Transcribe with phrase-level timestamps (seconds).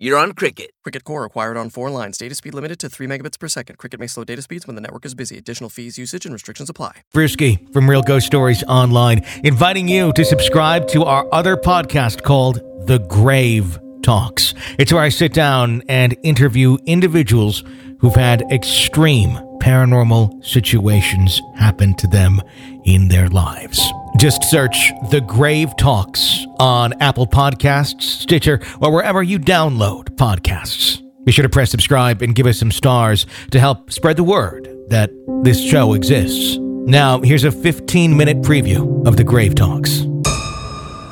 [0.00, 0.70] you're on Cricket.
[0.82, 2.16] Cricket Core acquired on four lines.
[2.16, 3.76] Data speed limited to 3 megabits per second.
[3.76, 5.36] Cricket may slow data speeds when the network is busy.
[5.36, 7.02] Additional fees, usage, and restrictions apply.
[7.14, 12.60] Brueski from Real Ghost Stories Online, inviting you to subscribe to our other podcast called
[12.86, 14.54] The Grave Talks.
[14.78, 17.62] It's where I sit down and interview individuals
[17.98, 22.40] who've had extreme paranormal situations happen to them
[22.84, 23.92] in their lives.
[24.20, 31.02] Just search The Grave Talks on Apple Podcasts, Stitcher, or wherever you download podcasts.
[31.24, 34.68] Be sure to press subscribe and give us some stars to help spread the word
[34.88, 35.10] that
[35.42, 36.58] this show exists.
[36.60, 40.04] Now, here's a 15 minute preview of The Grave Talks.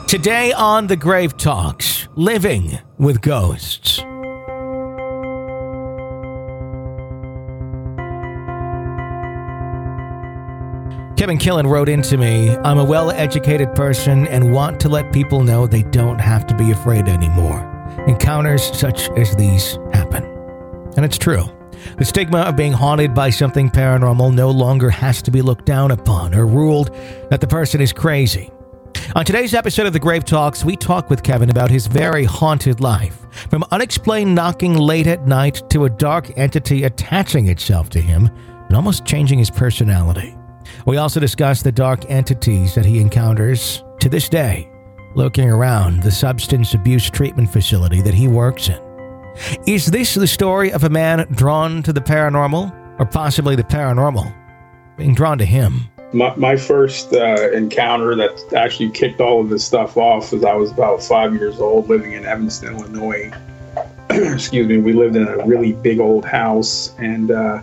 [0.06, 4.02] Today on The Grave Talks, living with ghosts.
[11.18, 15.42] Kevin Killen wrote into me I'm a well educated person and want to let people
[15.42, 17.58] know they don't have to be afraid anymore.
[18.06, 20.22] Encounters such as these happen.
[20.96, 21.42] And it's true.
[21.98, 25.90] The stigma of being haunted by something paranormal no longer has to be looked down
[25.90, 26.94] upon or ruled
[27.30, 28.52] that the person is crazy.
[29.16, 32.78] On today's episode of The Grave Talks, we talk with Kevin about his very haunted
[32.78, 33.26] life.
[33.50, 38.30] From unexplained knocking late at night to a dark entity attaching itself to him
[38.68, 40.37] and almost changing his personality.
[40.86, 44.70] We also discuss the dark entities that he encounters to this day,
[45.14, 48.80] looking around the substance abuse treatment facility that he works in.
[49.66, 54.34] Is this the story of a man drawn to the paranormal, or possibly the paranormal
[54.96, 55.88] being drawn to him?
[56.12, 60.54] My, my first uh, encounter that actually kicked all of this stuff off was I
[60.54, 63.30] was about five years old living in Evanston, Illinois.
[64.10, 67.60] Excuse me, we lived in a really big old house, and uh,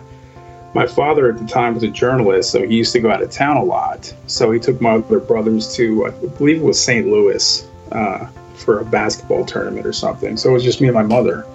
[0.76, 3.30] my father at the time was a journalist, so he used to go out of
[3.30, 4.12] town a lot.
[4.26, 7.08] So he took my other brothers to, I believe it was St.
[7.08, 8.26] Louis, uh,
[8.56, 10.36] for a basketball tournament or something.
[10.36, 11.46] So it was just me and my mother.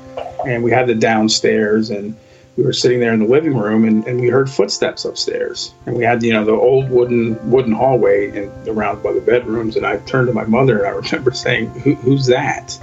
[0.48, 2.18] And we had the downstairs, and
[2.58, 5.72] we were sitting there in the living room, and, and we heard footsteps upstairs.
[5.86, 9.76] And we had, you know, the old wooden wooden hallway and around by the bedrooms.
[9.76, 12.76] And I turned to my mother, and I remember saying, Who, "Who's that?"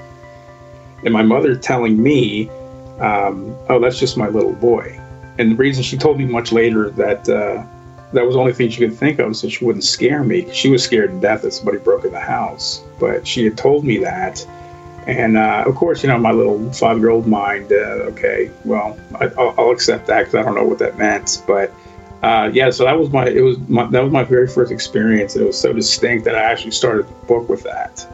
[1.02, 2.48] And my mother telling me,
[3.00, 5.00] um, "Oh, that's just my little boy."
[5.38, 7.64] And the reason she told me much later that uh,
[8.12, 10.52] that was the only thing she could think of so she wouldn't scare me.
[10.52, 12.82] She was scared to death that somebody broke in the house.
[12.98, 14.46] But she had told me that.
[15.06, 18.98] And uh, of course, you know, my little five year old mind, uh, okay, well,
[19.20, 21.42] I, will accept that because I don't know what that meant.
[21.46, 21.72] But
[22.22, 25.36] uh, yeah, so that was my, it was my, that was my very first experience.
[25.36, 28.06] It was so distinct that I actually started the book with that.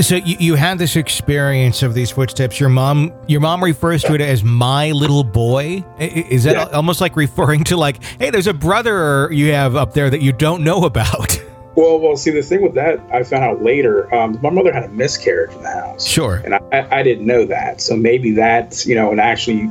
[0.00, 2.60] So you, you had this experience of these footsteps.
[2.60, 5.84] Your mom your mom refers to it as my little boy.
[5.98, 6.76] Is that yeah.
[6.76, 10.32] almost like referring to like, hey, there's a brother you have up there that you
[10.32, 11.40] don't know about?
[11.76, 14.12] Well, well, see, the thing with that, I found out later.
[14.12, 16.04] Um, my mother had a miscarriage in the house.
[16.04, 16.42] Sure.
[16.44, 17.80] And I, I didn't know that.
[17.80, 19.70] So maybe that's, you know, and actually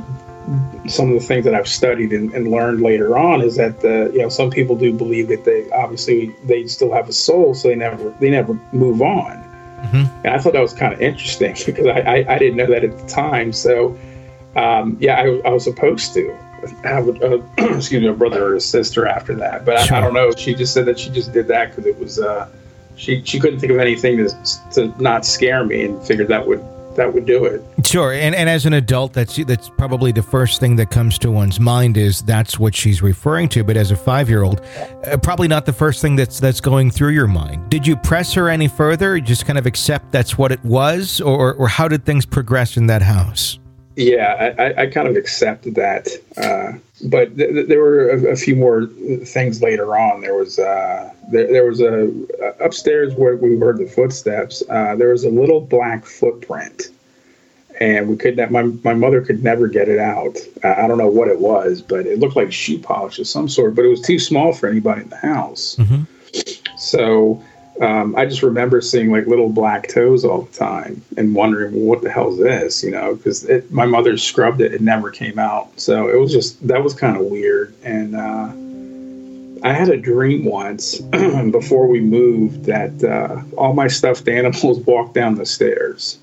[0.86, 4.10] some of the things that I've studied and, and, learned later on is that the
[4.14, 7.68] you know some people do believe that they obviously they still have a soul, so
[7.68, 9.44] they never they never move on.
[9.78, 10.26] Mm-hmm.
[10.26, 12.84] And I thought that was kind of interesting because I, I, I, didn't know that
[12.84, 13.52] at the time.
[13.52, 13.98] So,
[14.56, 16.36] um, yeah, I, I, was supposed to
[16.82, 17.42] have a, uh,
[17.76, 19.64] excuse me, a brother or a sister after that.
[19.64, 19.96] But sure.
[19.96, 20.32] I, I, don't know.
[20.32, 22.48] She just said that she just did that because it was, uh,
[22.96, 26.64] she, she couldn't think of anything to, to not scare me and figured that would
[26.98, 27.62] that would do it.
[27.88, 31.30] Sure, and and as an adult, that's that's probably the first thing that comes to
[31.30, 33.64] one's mind is that's what she's referring to.
[33.64, 34.60] But as a five year old,
[35.06, 37.70] uh, probably not the first thing that's that's going through your mind.
[37.70, 39.18] Did you press her any further?
[39.20, 42.88] Just kind of accept that's what it was, or or how did things progress in
[42.88, 43.58] that house?
[43.96, 46.78] Yeah, I, I kind of accepted that, uh,
[47.08, 48.86] but th- th- there were a, a, few more
[49.24, 50.20] things later on.
[50.20, 52.12] There was uh, there, there was a
[52.60, 54.62] upstairs where we heard the footsteps.
[54.68, 56.90] Uh, there was a little black footprint,
[57.78, 60.36] and we could not, my my mother could never get it out.
[60.64, 63.74] I don't know what it was, but it looked like shoe polish of some sort.
[63.74, 65.76] But it was too small for anybody in the house.
[65.76, 66.02] Mm-hmm.
[66.76, 67.42] So
[67.80, 71.84] um, I just remember seeing like little black toes all the time and wondering, well,
[71.84, 72.82] what the hell is this?
[72.82, 75.78] You know, because my mother scrubbed it, it never came out.
[75.78, 77.74] So it was just, that was kind of weird.
[77.84, 81.00] And uh, I had a dream once
[81.52, 86.18] before we moved that uh, all my stuffed animals walked down the stairs.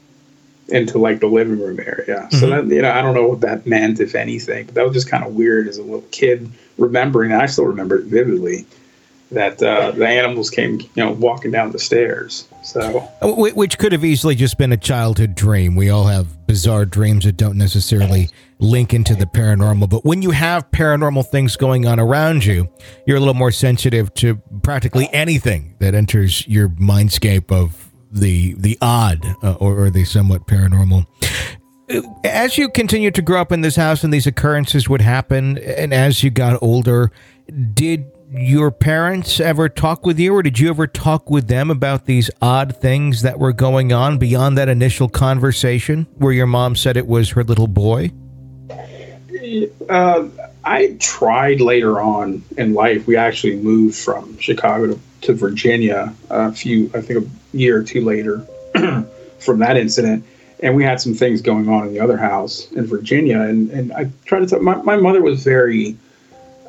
[0.69, 2.27] Into like the living room area.
[2.31, 2.67] So Mhm.
[2.67, 4.65] that you know, I don't know what that meant, if anything.
[4.65, 7.31] But that was just kind of weird as a little kid remembering.
[7.31, 8.65] And I still remember it vividly
[9.31, 12.47] that uh, the animals came, you know, walking down the stairs.
[12.63, 15.75] So Which could have easily just been a childhood dream.
[15.75, 18.29] We all have bizarre dreams that don't necessarily
[18.59, 19.89] link into the paranormal.
[19.89, 22.69] But when you have paranormal things going on around you,
[23.05, 28.77] you're a little more sensitive to practically anything that enters your mindscape of the the
[28.81, 31.05] odd uh, or, or the somewhat paranormal.
[32.23, 35.93] As you continued to grow up in this house and these occurrences would happen, and
[35.93, 37.11] as you got older,
[37.73, 42.05] did your parents ever talk with you, or did you ever talk with them about
[42.05, 46.97] these odd things that were going on beyond that initial conversation where your mom said
[46.97, 48.11] it was her little boy?
[49.89, 50.27] uh,
[50.63, 53.05] I tried later on in life.
[53.05, 57.83] We actually moved from Chicago to, to Virginia a few, I think, a year or
[57.83, 58.45] two later
[59.39, 60.25] from that incident.
[60.61, 63.41] And we had some things going on in the other house in Virginia.
[63.41, 64.61] And, and I tried to talk.
[64.61, 65.97] My, my mother was very,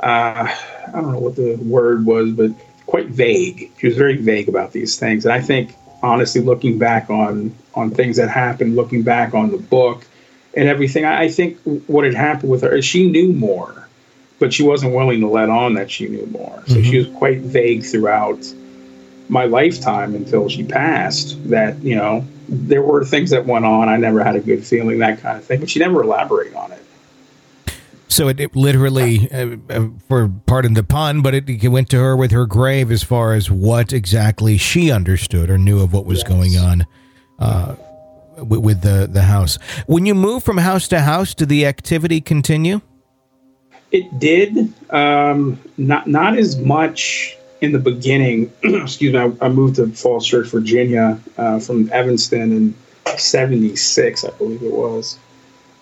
[0.02, 0.48] uh,
[0.86, 2.50] I don't know what the word was, but
[2.86, 3.72] quite vague.
[3.78, 5.24] She was very vague about these things.
[5.24, 9.58] And I think, honestly, looking back on on things that happened, looking back on the
[9.58, 10.06] book
[10.54, 13.85] and everything, I, I think what had happened with her is she knew more,
[14.38, 16.62] but she wasn't willing to let on that she knew more.
[16.66, 18.38] So she was quite vague throughout
[19.28, 21.36] my lifetime until she passed.
[21.48, 23.88] That you know there were things that went on.
[23.88, 25.60] I never had a good feeling, that kind of thing.
[25.60, 26.82] But she never elaborated on it.
[28.08, 31.98] So it, it literally, uh, uh, for pardon the pun, but it, it went to
[31.98, 36.06] her with her grave as far as what exactly she understood or knew of what
[36.06, 36.28] was Yes.
[36.28, 36.86] going on
[37.38, 37.74] uh,
[38.38, 39.58] with, with the the house.
[39.86, 42.80] When you move from house to house, did the activity continue?
[43.96, 48.52] It did um, not not as much in the beginning.
[48.62, 49.18] excuse me.
[49.18, 52.74] I, I moved to Falls Church, Virginia, uh, from Evanston in
[53.16, 55.18] '76, I believe it was.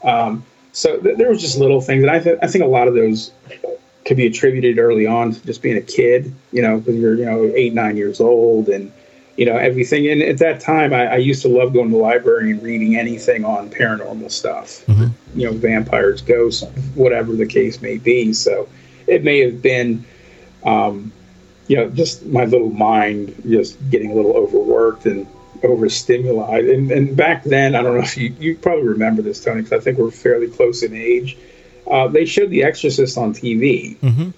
[0.04, 2.86] Um, so th- there was just little things, and I, th- I think a lot
[2.86, 3.32] of those
[4.04, 6.32] could be attributed early on to just being a kid.
[6.52, 8.92] You know, because you're you know eight nine years old and
[9.36, 10.06] you know everything.
[10.08, 12.94] And at that time, I, I used to love going to the library and reading
[12.96, 15.10] anything on paranormal stuff Mhm.
[15.34, 16.64] You know, vampires, ghosts,
[16.94, 18.32] whatever the case may be.
[18.32, 18.68] So
[19.06, 20.04] it may have been,
[20.64, 21.12] um,
[21.66, 25.26] you know, just my little mind just getting a little overworked and
[25.62, 26.70] overstimulated.
[26.70, 29.80] And, and back then, I don't know if you, you probably remember this, Tony, because
[29.80, 31.36] I think we're fairly close in age.
[31.90, 33.96] Uh, they showed The Exorcist on TV.
[33.98, 34.30] Mm-hmm.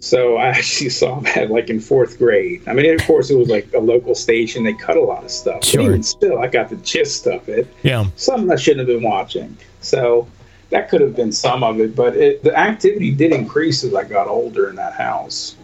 [0.00, 2.62] So I actually saw that like in fourth grade.
[2.68, 4.64] I mean, of course, it was like a local station.
[4.64, 5.64] They cut a lot of stuff.
[5.64, 5.82] Sure.
[5.82, 8.06] But even still, I got the gist of it Yeah.
[8.16, 9.56] something I shouldn't have been watching.
[9.80, 10.28] So
[10.70, 14.04] that could have been some of it, but it, the activity did increase as I
[14.04, 15.56] got older in that house.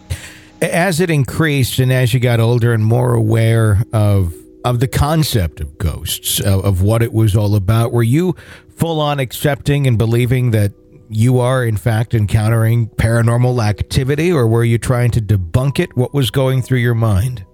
[0.61, 4.33] as it increased and as you got older and more aware of
[4.63, 8.35] of the concept of ghosts of, of what it was all about were you
[8.75, 10.71] full on accepting and believing that
[11.09, 16.13] you are in fact encountering paranormal activity or were you trying to debunk it what
[16.13, 17.45] was going through your mind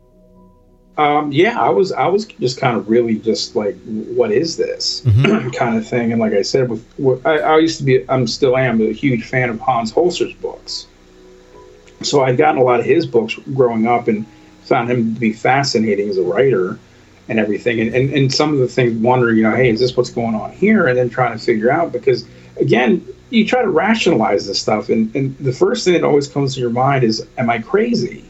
[0.97, 5.01] Um, yeah, I was I was just kind of really just like, what is this
[5.53, 6.11] kind of thing?
[6.11, 8.91] And like I said, with, with I, I used to be, I'm still am a
[8.91, 10.87] huge fan of Hans Holzer's books.
[12.01, 14.25] So I'd gotten a lot of his books growing up and
[14.63, 16.77] found him to be fascinating as a writer
[17.29, 17.79] and everything.
[17.79, 20.35] And, and, and some of the things, wondering, you know, hey, is this what's going
[20.35, 20.87] on here?
[20.87, 22.25] And then trying to figure out because,
[22.59, 24.89] again, you try to rationalize this stuff.
[24.89, 28.23] And, and the first thing that always comes to your mind is, am I crazy?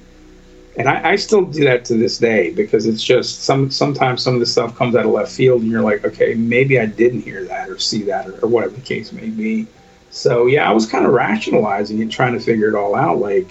[0.78, 4.36] And I, I still do that to this day because it's just some sometimes some
[4.36, 7.22] of the stuff comes out of left field and you're like, okay, maybe I didn't
[7.22, 9.68] hear that or see that or, or whatever the case may be.
[10.12, 13.18] So yeah, I was kind of rationalizing and trying to figure it all out.
[13.20, 13.48] Like,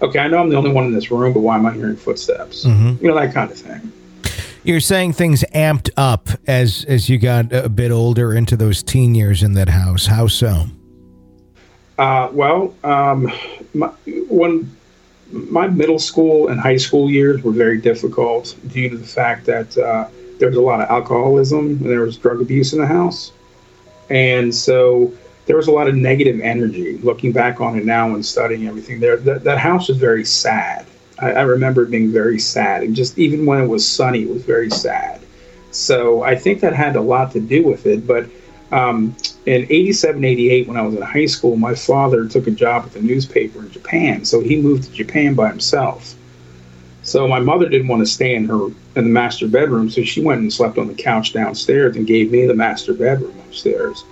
[0.00, 1.96] okay, I know I'm the only one in this room, but why am I hearing
[1.96, 2.64] footsteps?
[2.64, 3.00] Mhm.
[3.00, 3.92] You know that kind of thing.
[4.62, 9.14] you're saying things amped up as as you got a bit older into those teen
[9.14, 10.66] years in that house how so
[12.00, 13.30] Uh, well, um,
[13.74, 13.88] my,
[14.30, 14.74] when
[15.30, 19.76] my middle school and high school years were very difficult due to the fact that
[19.76, 23.32] uh, there was a lot of alcoholism and there was drug abuse in the house,
[24.08, 25.12] and so
[25.44, 26.96] there was a lot of negative energy.
[26.96, 30.86] Looking back on it now and studying everything there, that, that house was very sad.
[31.18, 34.30] I, I remember it being very sad, and just even when it was sunny, it
[34.30, 35.20] was very sad.
[35.70, 38.24] So I think that had a lot to do with it, but
[38.72, 42.84] um, in 87, 88, when I was in high school, my father took a job
[42.84, 44.24] at the newspaper in Japan.
[44.24, 46.14] So he moved to Japan by himself.
[47.02, 50.22] So my mother didn't want to stay in her in the master bedroom, so she
[50.22, 54.04] went and slept on the couch downstairs and gave me the master bedroom upstairs.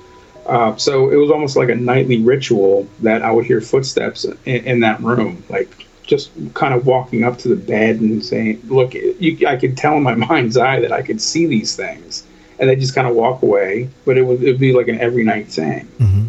[0.46, 4.64] Uh, so it was almost like a nightly ritual that I would hear footsteps in,
[4.64, 8.94] in that room, like just kind of walking up to the bed and saying, "Look,
[8.94, 12.24] you, I could tell in my mind's eye that I could see these things."
[12.58, 13.88] And they just kind of walk away.
[14.04, 15.86] But it would it'd be like an every night thing.
[15.98, 16.24] Mm-hmm.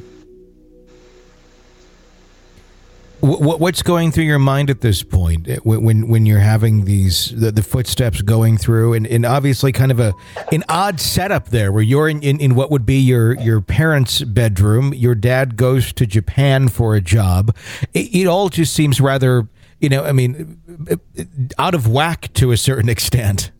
[3.22, 7.52] What's going through your mind at this point eh, when when you're having these the,
[7.52, 10.14] the footsteps going through and, and obviously kind of a
[10.54, 14.24] an odd setup there where you're in, in, in what would be your your parents'
[14.24, 17.54] bedroom your dad goes to Japan for a job
[17.94, 19.50] it, it all just seems rather
[19.82, 21.26] you know I mean eh, eh,
[21.58, 23.52] out of whack to a certain extent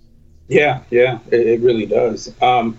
[0.50, 2.78] yeah yeah it, it really does um,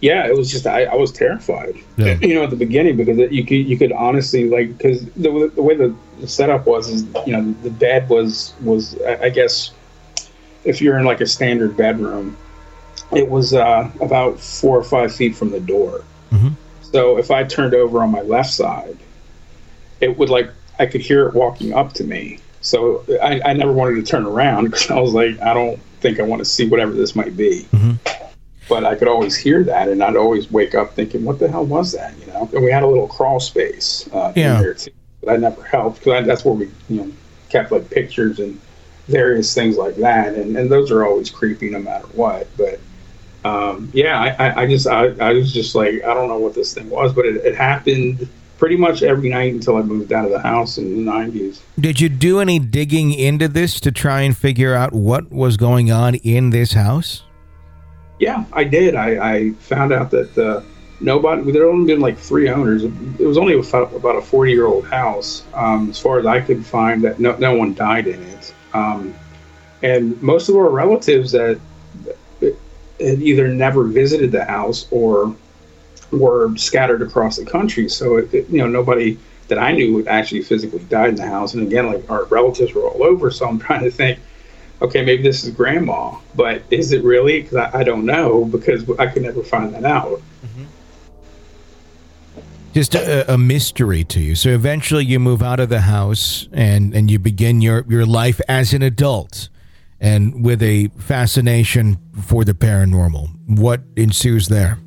[0.00, 2.16] yeah, it was just I, I was terrified, yeah.
[2.22, 5.62] you know, at the beginning because you could you could honestly like because the, the
[5.62, 5.94] way the
[6.26, 9.72] setup was is you know the bed was was I guess
[10.64, 12.36] if you're in like a standard bedroom,
[13.12, 16.02] it was uh, about four or five feet from the door.
[16.30, 16.48] Mm-hmm.
[16.82, 18.98] So if I turned over on my left side,
[20.00, 22.38] it would like I could hear it walking up to me.
[22.62, 26.20] So I, I never wanted to turn around because I was like, I don't think
[26.20, 27.66] I want to see whatever this might be.
[27.72, 28.10] Mm-hmm
[28.70, 31.66] but I could always hear that, and I'd always wake up thinking, "What the hell
[31.66, 32.48] was that?" You know.
[32.54, 34.62] And we had a little crawl space uh, yeah.
[34.62, 37.12] too, but that never helped because that's where we, you know,
[37.48, 38.58] kept like pictures and
[39.08, 42.46] various things like that, and and those are always creepy no matter what.
[42.56, 42.78] But
[43.44, 46.72] um, yeah, I, I, just I, I was just like I don't know what this
[46.72, 48.28] thing was, but it, it happened
[48.60, 51.60] pretty much every night until I moved out of the house in the 90s.
[51.80, 55.90] Did you do any digging into this to try and figure out what was going
[55.90, 57.22] on in this house?
[58.18, 58.96] Yeah, I did.
[58.96, 60.62] I, I found out that uh,
[61.00, 62.84] nobody, there had only been like three owners.
[62.84, 66.64] It was only about a 40 year old house, um, as far as I could
[66.64, 68.54] find, that no, no one died in it.
[68.74, 69.14] Um,
[69.82, 71.58] and most of our relatives that
[72.42, 75.34] had either never visited the house or
[76.12, 77.88] were scattered across the country.
[77.88, 79.18] So, it, it, you know, nobody
[79.50, 81.52] that I knew actually physically died in the house.
[81.52, 83.30] And again, like our relatives were all over.
[83.30, 84.18] So I'm trying to think,
[84.80, 87.42] okay, maybe this is grandma, but is it really?
[87.42, 90.22] Because I, I, don't know because I could never find that out.
[90.46, 90.64] Mm-hmm.
[92.72, 94.36] Just a, a, mystery to you.
[94.36, 98.40] So eventually you move out of the house and, and you begin your, your life
[98.48, 99.48] as an adult
[99.98, 103.28] and with a fascination for the paranormal.
[103.58, 104.78] What ensues there?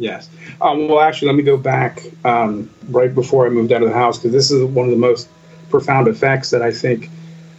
[0.00, 0.30] Yes.
[0.62, 3.94] Um, well, actually, let me go back um, right before I moved out of the
[3.94, 5.28] house because this is one of the most
[5.68, 7.10] profound effects that I think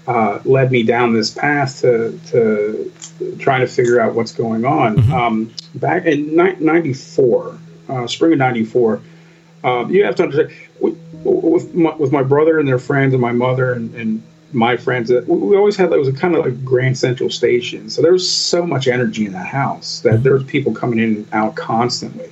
[0.08, 2.92] uh, led me down this path to, to
[3.38, 4.98] trying to figure out what's going on.
[4.98, 5.14] Mm-hmm.
[5.14, 9.02] Um, back in '94, uh, spring of '94,
[9.64, 13.22] um, you have to understand with, with, my, with, my, brother and their friends and
[13.22, 16.46] my mother and, and my friends that we always had that was a kind of
[16.46, 17.90] like Grand Central Station.
[17.90, 21.16] So there was so much energy in that house that there was people coming in
[21.16, 22.30] and out constantly.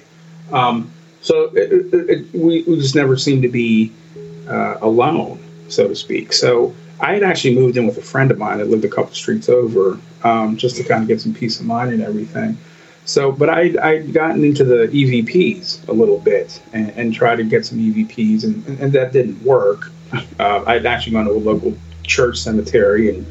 [0.52, 3.92] Um, so it, it, it, we, we just never seemed to be
[4.48, 6.34] uh, alone, so to speak.
[6.34, 9.14] So I had actually moved in with a friend of mine that lived a couple
[9.14, 12.58] streets over, um, just to kind of get some peace of mind and everything.
[13.06, 17.44] So, but I I'd gotten into the EVPs a little bit and, and tried to
[17.44, 19.92] get some EVPs, and, and that didn't work.
[20.40, 21.76] Uh, I'd actually gone to a local
[22.10, 23.26] church cemetery and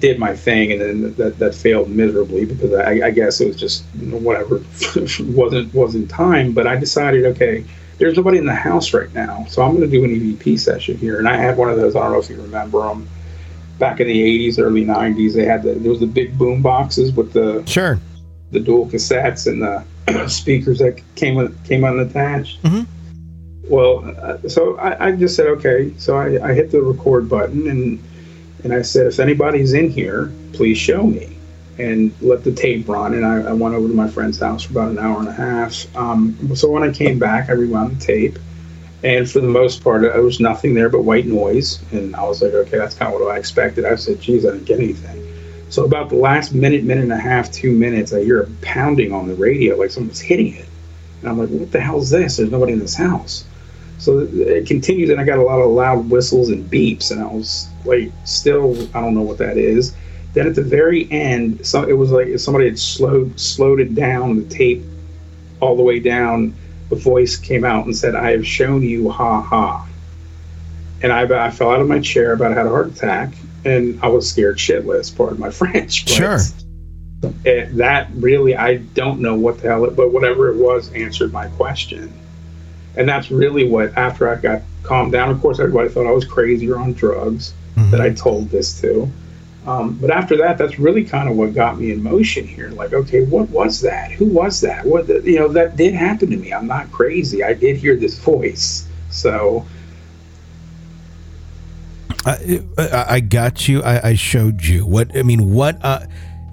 [0.00, 3.56] did my thing, and then that, that failed miserably because I, I guess it was
[3.56, 4.62] just whatever
[5.20, 6.52] wasn't wasn't time.
[6.52, 7.64] But I decided, okay,
[7.98, 10.96] there's nobody in the house right now, so I'm going to do an EVP session
[10.96, 11.18] here.
[11.18, 11.94] And I had one of those.
[11.94, 13.08] I don't know if you remember them.
[13.78, 17.12] Back in the 80s, early 90s, they had the there was the big boom boxes
[17.12, 18.00] with the sure
[18.52, 22.62] the dual cassettes and the speakers that came with, came unattached.
[22.62, 22.82] Mm-hmm.
[23.68, 25.94] Well, uh, so I, I, just said okay.
[25.96, 28.02] So I, I hit the record button and
[28.64, 31.36] and I said, if anybody's in here, please show me
[31.78, 33.14] and let the tape run.
[33.14, 35.32] And I, I, went over to my friend's house for about an hour and a
[35.32, 35.96] half.
[35.96, 38.38] Um, so when I came back, I rewound the tape.
[39.02, 41.82] And for the most part, there was nothing there but white noise.
[41.90, 43.84] And I was like, okay, that's kind of what I expected.
[43.84, 45.18] I said, geez, I didn't get anything.
[45.70, 49.12] So about the last minute, minute and a half, two minutes, I hear a pounding
[49.12, 50.68] on the radio, like someone's hitting it.
[51.20, 52.36] And I'm like, what the hell is this?
[52.36, 53.44] There's nobody in this house.
[54.02, 57.26] So it continues, and I got a lot of loud whistles and beeps, and I
[57.26, 59.94] was like, still, I don't know what that is.
[60.32, 64.38] Then at the very end, so it was like somebody had slowed slowed it down,
[64.38, 64.82] the tape
[65.60, 66.52] all the way down.
[66.90, 69.86] The voice came out and said, "I have shown you, ha ha."
[71.00, 74.08] And I, I fell out of my chair, about had a heart attack, and I
[74.08, 75.16] was scared shitless.
[75.16, 76.08] Pardon my French.
[76.08, 76.38] sure.
[77.44, 81.32] It, that really, I don't know what the hell it, but whatever it was, answered
[81.32, 82.12] my question.
[82.96, 86.24] And that's really what, after I got calmed down, of course, everybody thought I was
[86.24, 87.90] crazy or on drugs mm-hmm.
[87.90, 89.10] that I told this to.
[89.66, 92.70] Um, but after that, that's really kind of what got me in motion here.
[92.70, 94.10] Like, okay, what was that?
[94.10, 94.84] Who was that?
[94.84, 96.52] What the, you know that did happen to me.
[96.52, 97.44] I'm not crazy.
[97.44, 98.88] I did hear this voice.
[99.10, 99.64] So.
[102.24, 102.68] I,
[103.08, 103.82] I got you.
[103.82, 105.52] I, I, showed you what I mean.
[105.52, 106.06] What uh,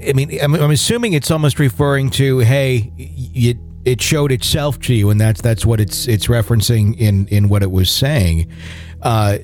[0.07, 3.57] I mean, I'm, I'm assuming it's almost referring to, hey, it
[3.89, 7.63] it showed itself to you, and that's that's what it's it's referencing in in what
[7.63, 8.51] it was saying.
[9.01, 9.37] Uh,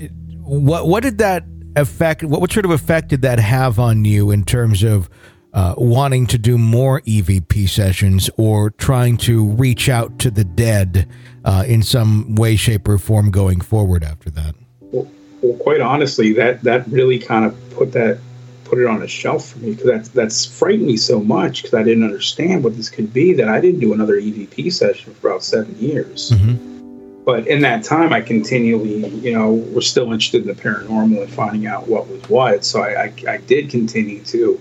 [0.44, 2.24] what what did that affect?
[2.24, 5.10] What what sort of effect did that have on you in terms of?
[5.54, 11.08] Uh, wanting to do more EVP sessions or trying to reach out to the dead
[11.46, 14.54] uh, in some way, shape, or form going forward after that?
[14.82, 15.10] Well,
[15.42, 18.20] well, quite honestly, that that really kind of put that
[18.66, 21.74] put it on a shelf for me because that's that's frightened me so much because
[21.74, 25.30] I didn't understand what this could be that I didn't do another EVP session for
[25.30, 26.32] about seven years.
[26.32, 27.24] Mm-hmm.
[27.24, 31.32] But in that time, I continually, you know, was still interested in the paranormal and
[31.32, 32.64] finding out what was what.
[32.64, 34.60] So I, I, I did continue to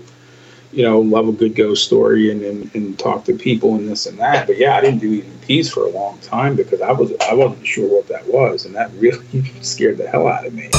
[0.71, 4.05] you know, love a good ghost story and, and, and, talk to people and this
[4.05, 4.47] and that.
[4.47, 7.65] But yeah, I didn't do EVPs for a long time because I was I wasn't
[7.65, 10.69] sure what that was, and that really scared the hell out of me.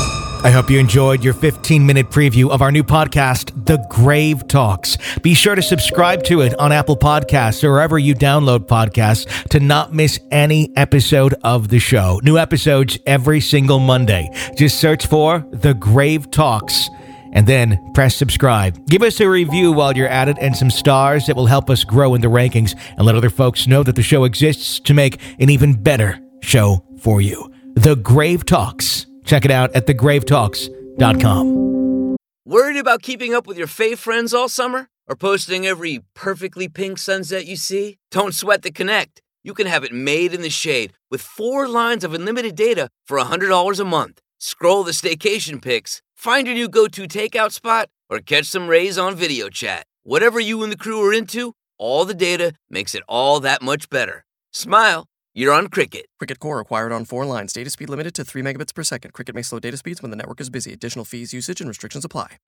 [0.46, 4.96] I hope you enjoyed your 15 minute preview of our new podcast, The Grave Talks.
[5.22, 9.58] Be sure to subscribe to it on Apple Podcasts or wherever you download podcasts to
[9.58, 12.20] not miss any episode of the show.
[12.22, 14.30] New episodes every single Monday.
[14.56, 16.90] Just search for The Grave Talks
[17.36, 18.84] and then press subscribe.
[18.88, 21.84] Give us a review while you're at it and some stars that will help us
[21.84, 25.20] grow in the rankings and let other folks know that the show exists to make
[25.38, 27.52] an even better show for you.
[27.74, 29.04] The Grave Talks.
[29.24, 32.16] Check it out at thegravetalks.com.
[32.46, 34.88] Worried about keeping up with your fave friends all summer?
[35.08, 37.98] Or posting every perfectly pink sunset you see?
[38.10, 39.22] Don't sweat the connect.
[39.44, 43.18] You can have it made in the shade with four lines of unlimited data for
[43.18, 44.20] $100 a month.
[44.38, 48.98] Scroll the staycation pics Find your new go to takeout spot or catch some rays
[48.98, 49.84] on video chat.
[50.02, 53.90] Whatever you and the crew are into, all the data makes it all that much
[53.90, 54.24] better.
[54.50, 56.06] Smile, you're on Cricket.
[56.18, 57.52] Cricket Core acquired on four lines.
[57.52, 59.12] Data speed limited to 3 megabits per second.
[59.12, 60.72] Cricket may slow data speeds when the network is busy.
[60.72, 62.38] Additional fees, usage, and restrictions apply.